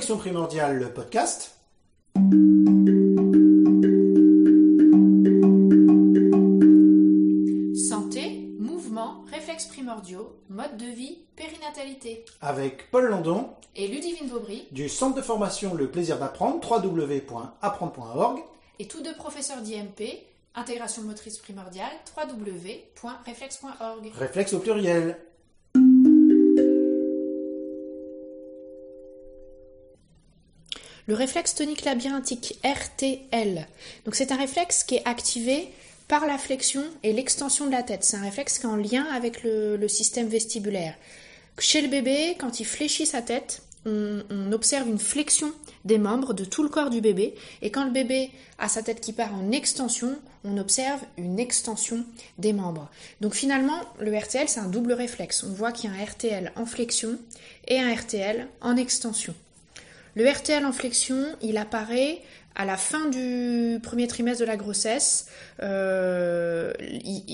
[0.00, 1.58] Connexion Primordiale, le podcast.
[7.76, 12.24] Santé, mouvement, réflexes primordiaux, mode de vie, périnatalité.
[12.40, 18.40] Avec Paul Landon Et Ludivine Vaubry, du centre de formation Le Plaisir d'apprendre, www.apprendre.org.
[18.78, 24.12] et tous deux professeurs d'IMP, intégration motrice primordiale, www.réflexe.org.
[24.16, 25.18] Réflexe au pluriel.
[31.06, 33.66] Le réflexe tonique labyrinthique RTL.
[34.04, 35.68] Donc c'est un réflexe qui est activé
[36.08, 38.04] par la flexion et l'extension de la tête.
[38.04, 40.94] C'est un réflexe qui est en lien avec le, système vestibulaire.
[41.58, 45.52] Chez le bébé, quand il fléchit sa tête, on observe une flexion
[45.84, 47.34] des membres de tout le corps du bébé.
[47.62, 52.04] Et quand le bébé a sa tête qui part en extension, on observe une extension
[52.38, 52.90] des membres.
[53.20, 55.44] Donc finalement, le RTL, c'est un double réflexe.
[55.44, 57.18] On voit qu'il y a un RTL en flexion
[57.68, 59.34] et un RTL en extension.
[60.16, 62.20] Le RTL en flexion, il apparaît
[62.56, 65.26] à la fin du premier trimestre de la grossesse.
[65.62, 66.72] Euh,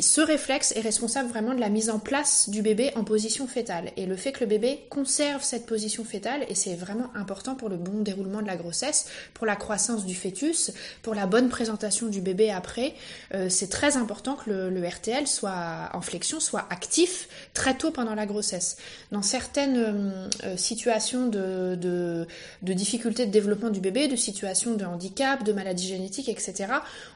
[0.00, 3.90] ce réflexe est responsable vraiment de la mise en place du bébé en position fétale.
[3.96, 7.68] Et le fait que le bébé conserve cette position fétale, et c'est vraiment important pour
[7.68, 12.08] le bon déroulement de la grossesse, pour la croissance du fœtus, pour la bonne présentation
[12.08, 12.94] du bébé après,
[13.34, 18.14] euh, c'est très important que le, RTL soit en flexion, soit actif très tôt pendant
[18.14, 18.76] la grossesse.
[19.12, 22.26] Dans certaines euh, situations de, de,
[22.62, 26.66] de difficultés de développement du bébé, de situations de handicap, de maladies génétiques, etc.,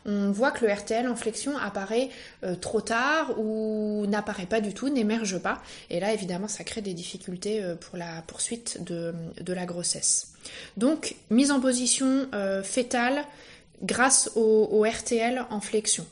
[0.04, 2.10] on voit que le RTL en flexion apparaît
[2.44, 5.62] euh, trop tard ou n'apparaît pas du tout, n'émerge pas.
[5.90, 9.12] Et là, évidemment, ça crée des difficultés euh, pour la poursuite de,
[9.52, 10.32] la grossesse.
[10.76, 13.24] Donc, mise en position euh, fétale
[13.82, 16.04] grâce au RTL en flexion.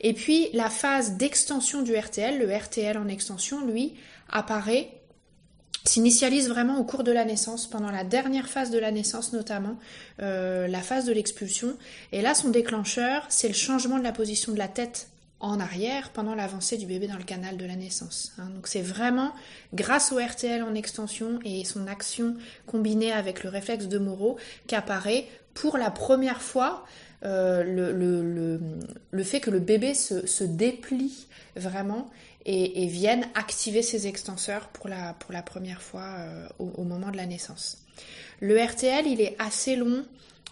[0.00, 3.94] Et puis, la phase d'extension du RTL, le RTL en extension, lui,
[4.30, 4.90] apparaît
[5.88, 9.76] s'initialise vraiment au cours de la naissance, pendant la dernière phase de la naissance notamment,
[10.22, 11.76] euh, la phase de l'expulsion.
[12.12, 15.08] Et là, son déclencheur, c'est le changement de la position de la tête
[15.38, 18.32] en arrière pendant l'avancée du bébé dans le canal de la naissance.
[18.38, 18.48] hein.
[18.54, 19.32] Donc c'est vraiment
[19.74, 22.36] grâce au RTL en extension et son action
[22.66, 26.84] combinée avec le réflexe de Moreau qu'apparaît pour la première fois
[27.24, 28.60] euh, le, le,
[29.10, 32.10] le, fait que le bébé se, se déplie vraiment
[32.44, 36.84] et, et vienne activer ses extenseurs pour la, pour la première fois euh, au, au
[36.84, 37.78] moment de la naissance.
[38.40, 40.04] Le RTL, il est assez long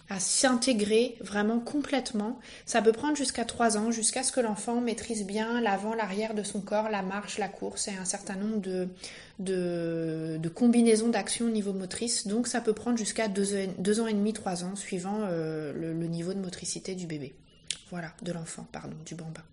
[0.09, 2.39] à s'intégrer vraiment complètement.
[2.65, 6.43] Ça peut prendre jusqu'à 3 ans, jusqu'à ce que l'enfant maîtrise bien l'avant, l'arrière de
[6.43, 8.61] son corps, la marche, la course et un certain nombre
[9.39, 12.27] de, combinaisons d'actions au niveau motrice.
[12.27, 16.07] Donc ça peut prendre jusqu'à 2 ans et demi, 3 ans, suivant euh, le, le
[16.07, 17.33] niveau de motricité du bébé.
[17.89, 19.43] Voilà, de l'enfant, pardon, du bambin.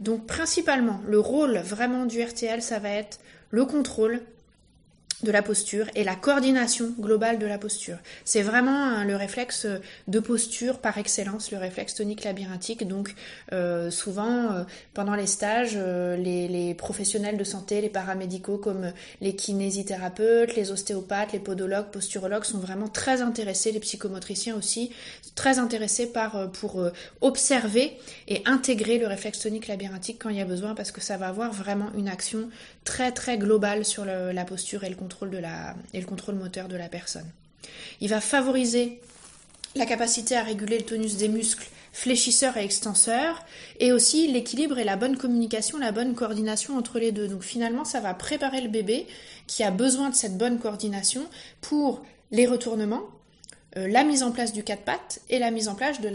[0.00, 3.18] Donc principalement, le rôle vraiment du RTL, ça va être
[3.50, 4.20] le contrôle
[5.22, 7.98] de la posture et la coordination globale de la posture.
[8.24, 9.66] C'est vraiment hein, le réflexe
[10.06, 12.86] de posture par excellence, le réflexe tonique labyrinthique.
[12.86, 13.14] Donc
[13.52, 14.64] euh, souvent, euh,
[14.94, 20.70] pendant les stages, euh, les, les professionnels de santé, les paramédicaux comme les kinésithérapeutes, les
[20.70, 24.92] ostéopathes, les podologues, posturologues sont vraiment très intéressés, les psychomotriciens aussi,
[25.38, 27.96] très intéressés par, euh, pour euh, observer
[28.26, 31.28] et intégrer le réflexe tonique labyrinthique quand il y a besoin parce que ça va
[31.28, 32.48] avoir vraiment une action
[32.84, 34.96] très très globale sur la posture et le
[35.94, 37.26] et le contrôle moteur de la personne.
[38.00, 39.00] Il va favoriser
[39.74, 43.44] la capacité à réguler le tonus des muscles fléchisseurs et extenseurs,
[43.80, 47.26] et aussi l'équilibre et la bonne communication, la bonne coordination entre les deux.
[47.26, 49.06] Donc finalement, ça va préparer le bébé
[49.46, 51.26] qui a besoin de cette bonne coordination
[51.60, 53.02] pour les retournements,
[53.86, 56.08] la mise en place du quatre pattes et la mise en place de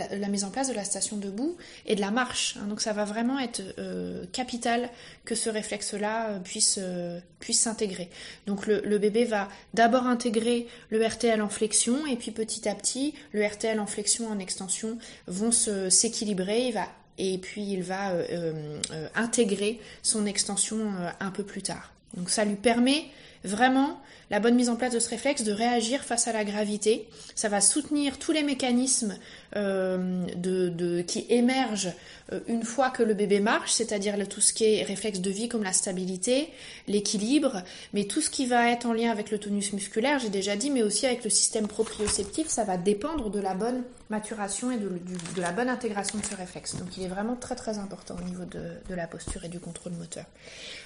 [0.74, 2.58] la, station debout et de la marche.
[2.60, 2.68] hein.
[2.68, 4.90] Donc ça va vraiment être euh, capital
[5.26, 7.20] que ce réflexe-là euh, puisse euh,
[7.52, 8.10] s'intégrer.
[8.48, 13.14] Donc le, bébé va d'abord intégrer le RTL en flexion et puis petit à petit
[13.34, 14.98] le RTL en flexion en extension
[15.28, 16.74] vont s'équilibrer.
[17.18, 21.94] Et puis il va euh, euh, euh, intégrer son extension euh, un peu plus tard.
[22.16, 23.06] Donc ça lui permet
[23.44, 24.00] vraiment
[24.32, 27.08] la bonne mise en place de ce réflexe de réagir face à la gravité.
[27.36, 29.16] Ça va soutenir tous les mécanismes
[29.56, 30.26] euh,
[31.04, 31.94] qui émergent
[32.32, 35.50] euh, une fois que le bébé marche, c'est-à-dire tout ce qui est réflexe de vie
[35.50, 36.50] comme la stabilité,
[36.88, 37.64] l'équilibre,
[37.94, 40.72] mais tout ce qui va être en lien avec le tonus musculaire, j'ai déjà dit,
[40.72, 45.42] mais aussi avec le système proprioceptif, ça va dépendre de la bonne maturation et de
[45.42, 46.76] la bonne intégration de ce réflexe.
[46.76, 49.60] Donc il est vraiment très très important au niveau de, de la posture et du
[49.60, 50.26] contrôle moteur.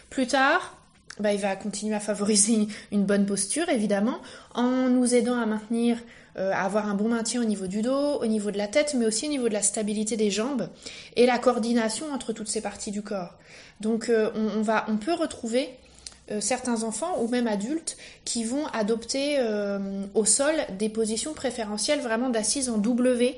[0.10, 0.78] Plus tard,
[1.20, 4.20] bah, il va continuer à favoriser une bonne posture, évidemment,
[4.54, 5.98] en nous aidant à maintenir,
[6.38, 8.96] euh, à avoir un bon maintien au niveau du dos, au niveau de la tête,
[8.98, 10.70] mais aussi au niveau de la stabilité des jambes
[11.16, 13.34] et la coordination entre toutes ces parties du corps.
[13.82, 15.70] Donc, euh, on, peut retrouver
[16.30, 19.40] euh, certains enfants ou même adultes qui vont adopter
[20.14, 23.36] au sol des positions préférentielles vraiment d'assises en W.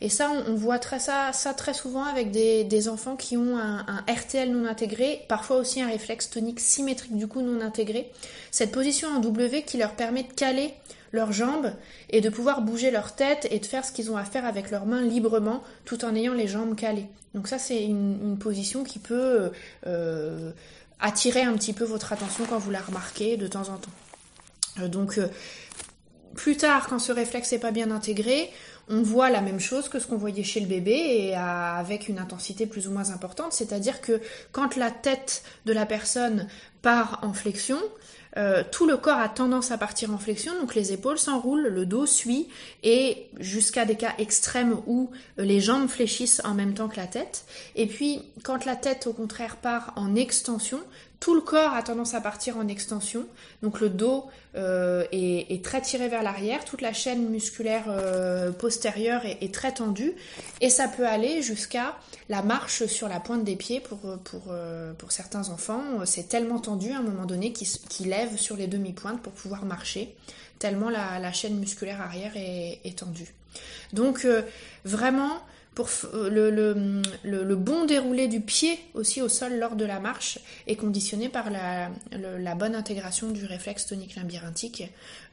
[0.00, 4.12] Et ça, on, voit très ça, très souvent avec des, enfants qui ont un, un,
[4.12, 8.10] RTL non intégré, parfois aussi un réflexe tonique symétrique du coup non intégré.
[8.50, 10.74] Cette position en W qui leur permet de caler
[11.12, 11.72] leurs jambes
[12.10, 14.70] et de pouvoir bouger leur tête et de faire ce qu'ils ont à faire avec
[14.70, 17.06] leurs mains librement tout en ayant les jambes calées.
[17.34, 19.50] Donc ça c'est une, position qui peut
[19.86, 20.52] euh,
[21.00, 23.90] attirer un petit peu votre attention quand vous la remarquez de temps en temps.
[24.80, 25.28] Euh, donc euh,
[26.36, 28.50] plus tard, quand ce réflexe n'est pas bien intégré,
[28.88, 32.18] on voit la même chose que ce qu'on voyait chez le bébé et avec une
[32.18, 34.20] intensité plus ou moins importante, c'est-à-dire que
[34.52, 36.46] quand la tête de la personne
[36.82, 37.78] part en flexion,
[38.36, 41.86] euh, tout le corps a tendance à partir en flexion, donc les épaules s'enroulent, le
[41.86, 42.48] dos suit,
[42.82, 47.46] et jusqu'à des cas extrêmes où les jambes fléchissent en même temps que la tête.
[47.76, 50.80] Et puis, quand la tête, au contraire, part en extension,
[51.20, 53.26] tout le corps a tendance à partir en extension,
[53.62, 59.22] donc le dos euh, est, très tiré vers l'arrière, toute la chaîne musculaire euh, postérieure
[59.24, 60.12] est, très tendue,
[60.60, 61.96] et ça peut aller jusqu'à
[62.28, 65.82] la marche sur la pointe des pieds pour, pour, euh, pour certains enfants.
[66.04, 70.14] C'est tellement tendu à un moment donné qu'ils lèvent sur les demi-pointes pour pouvoir marcher,
[70.58, 73.34] tellement la, chaîne musculaire arrière est, est tendue.
[73.94, 74.26] Donc
[74.84, 75.40] vraiment,
[75.78, 76.30] euh,
[77.24, 81.50] le, bon déroulé du pied aussi au sol lors de la marche est conditionné par
[81.50, 81.90] la,
[82.54, 84.84] bonne intégration du réflexe tonique labyrinthique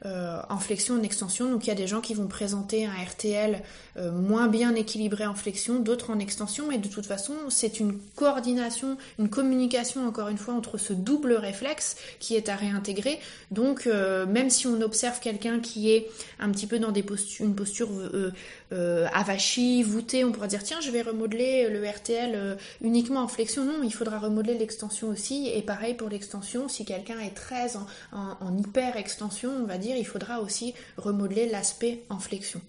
[0.04, 1.50] euh, en flexion, en extension.
[1.50, 3.62] Donc il y a des gens qui vont présenter un RTL
[3.96, 7.98] euh, moins bien équilibré en flexion, d'autres en extension, mais de toute façon c'est une
[8.14, 13.18] coordination, une communication encore une fois entre ce double réflexe qui est à réintégrer.
[13.50, 17.54] Donc même si on observe quelqu'un qui est un petit peu dans des postures, une
[17.54, 17.88] posture
[19.12, 23.64] avachie, voûtée, on pourra dire tiens je vais remodeler le RTL euh, uniquement en flexion.
[23.64, 25.48] Non, il faudra remodeler l'extension aussi.
[25.48, 30.06] Et pareil pour l'extension, si quelqu'un est très en, hyper extension, on va dire, il
[30.06, 32.60] faudra aussi remodeler l'aspect en flexion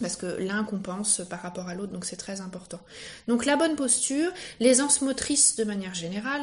[0.00, 2.80] parce que l'un compense par rapport à l'autre, donc c'est très important.
[3.28, 6.42] Donc la bonne posture, l'aisance motrice de manière générale,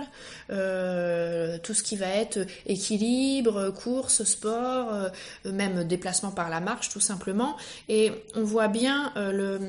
[0.51, 5.09] euh, tout ce qui va être équilibre, course, sport, euh,
[5.51, 7.57] même déplacement par la marche tout simplement.
[7.89, 9.59] Et on voit bien le,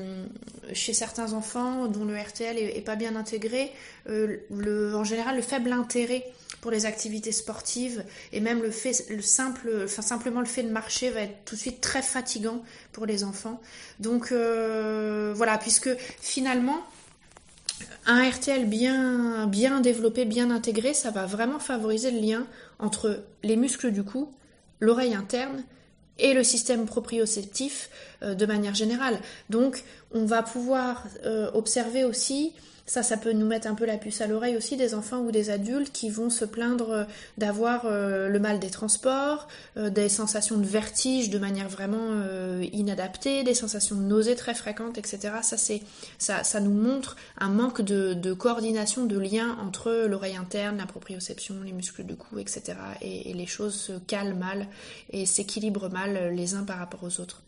[0.73, 3.71] chez certains enfants dont le RTL est, pas bien intégré,
[4.05, 6.25] le, en général le faible intérêt
[6.63, 11.43] pour les activités sportives et même le fait, simplement le fait de marcher va être
[11.43, 12.63] tout de suite très fatigant
[12.93, 13.59] pour les enfants.
[13.99, 15.89] Donc euh, voilà, puisque
[16.21, 16.81] finalement
[18.05, 22.47] un RTL bien, bien développé, bien intégré, ça va vraiment favoriser le lien
[22.79, 24.31] entre les muscles du cou,
[24.79, 25.65] l'oreille interne
[26.19, 27.89] et le système proprioceptif
[28.21, 29.19] euh, de manière générale.
[29.49, 32.53] Donc on va pouvoir euh, observer aussi
[32.85, 35.31] ça, ça peut nous mettre un peu la puce à l'oreille aussi des enfants ou
[35.31, 37.03] des adultes qui vont se plaindre euh,
[37.37, 39.47] d'avoir euh, le mal des transports,
[39.77, 41.93] euh, des sensations de vertige de manière vraiment
[42.73, 45.35] inadaptée, des sensations de nausée très fréquentes, etc.
[45.41, 45.81] Ça, c'est,
[46.17, 51.55] ça, ça nous montre un manque de, coordination, de lien entre l'oreille interne, la proprioception,
[51.63, 52.75] les muscles du cou, etc.
[53.01, 54.67] Et, et les choses se calent mal
[55.11, 57.41] et s'équilibrent mal les uns par rapport aux autres.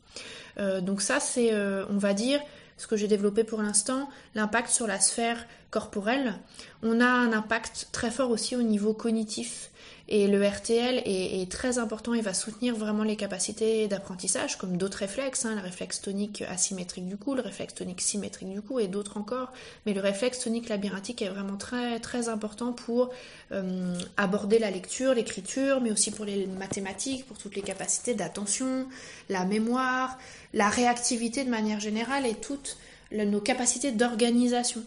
[0.81, 2.39] donc ça, c'est, on va dire,
[2.77, 5.45] ce que j'ai développé pour l'instant, l'impact sur la sphère
[5.75, 6.35] corporelle.
[6.83, 9.71] On a un impact très fort aussi au niveau cognitif.
[10.07, 14.99] Et le RTL est, très important et va soutenir vraiment les capacités d'apprentissage, comme d'autres
[14.99, 18.87] réflexes, hein, le réflexe tonique asymétrique du cou, le réflexe tonique symétrique du cou et
[18.87, 19.51] d'autres encore.
[19.85, 23.09] Mais le réflexe tonique labyrinthique est vraiment très important pour
[23.51, 28.87] euh, aborder la lecture, l'écriture, mais aussi pour les mathématiques, pour toutes les capacités d'attention,
[29.27, 30.19] la mémoire,
[30.53, 32.77] la réactivité de manière générale et toutes
[33.11, 34.83] nos capacités d'organisation.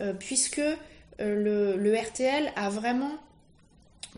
[0.00, 3.10] Euh, puisque euh, le RTL a vraiment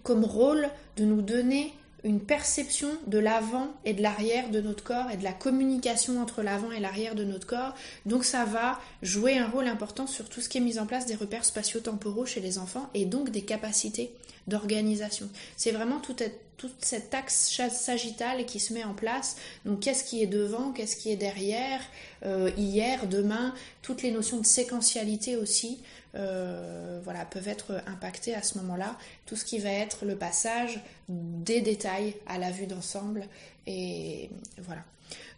[0.03, 1.73] comme rôle de nous donner
[2.05, 6.43] une perception de l'avant et de l'arrière de notre corps et de la communication entre
[6.43, 7.75] l'avant et l'arrière de notre corps.
[8.07, 11.07] Donc ça va jouer un rôle important sur tout ce qui est mis en place
[11.07, 14.13] des repères spatio-temporaux chez les enfants et donc des capacités
[14.47, 15.29] d'organisation.
[15.57, 16.17] C'est vraiment tout,
[16.57, 19.37] toute cet axe sagittal qui se met en place.
[19.65, 21.81] Donc qu'est-ce qui est devant, qu'est-ce qui est derrière,
[22.25, 25.81] euh, hier, demain, toutes les notions de séquentialité aussi.
[26.17, 28.97] Euh, voilà, peuvent être impactées à ce moment-là.
[29.27, 33.25] Tout ce qui va être le passage des détails à la vue d'ensemble.
[33.67, 34.83] Et voilà.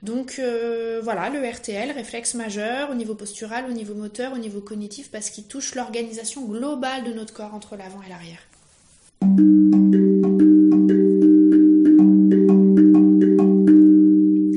[0.03, 4.61] Donc euh, voilà, le RTL, réflexe majeur au niveau postural, au niveau moteur, au niveau
[4.61, 8.41] cognitif, parce qu'il touche l'organisation globale de notre corps entre l'avant et l'arrière.